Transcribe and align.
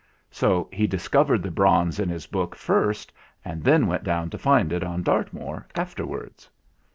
So 0.31 0.67
he 0.73 0.87
discovered 0.87 1.43
the 1.43 1.51
bronze 1.51 1.99
in 1.99 2.09
his 2.09 2.25
book 2.25 2.55
first 2.55 3.13
and 3.45 3.63
then 3.63 3.85
went 3.85 4.03
down 4.03 4.31
to 4.31 4.37
find 4.39 4.73
it 4.73 4.83
on 4.83 5.03
Dartmoor 5.03 5.67
afterwards. 5.75 6.49